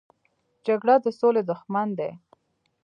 جګړه 0.65 0.95
د 1.03 1.05
سولې 1.19 1.41
دښمن 1.49 1.87
دی 1.99 2.11